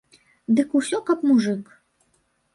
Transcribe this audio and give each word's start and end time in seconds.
Дык 0.59 0.73
усё 0.79 0.97
каб 1.11 1.23
мужык? 1.33 1.63